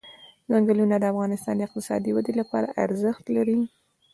ځنګلونه 0.51 0.95
د 0.99 1.03
افغانستان 1.13 1.53
د 1.57 1.61
اقتصادي 1.67 2.11
ودې 2.13 2.33
لپاره 2.41 2.73
ارزښت 2.83 3.23
لري. 3.35 3.57